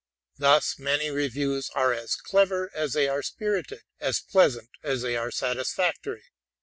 Thus 0.39 0.79
many 0.79 1.11
reviews 1.11 1.69
are 1.75 1.93
as 1.93 2.15
clever 2.15 2.71
as 2.73 2.93
they 2.93 3.07
are 3.07 3.21
spirited, 3.21 3.81
as 3.99 4.19
pleasant 4.19 4.71
as 4.81 5.03
they 5.03 5.15
are 5.15 5.29
satisfactory. 5.29 6.23